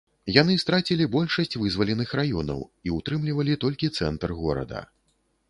Яны 0.35 0.53
страцілі 0.61 1.05
большасць 1.15 1.57
вызваленых 1.63 2.15
раёнаў 2.21 2.65
і 2.89 2.95
ўтрымлівалі 2.97 3.61
толькі 3.67 3.93
цэнтр 4.01 4.37
горада. 4.41 4.85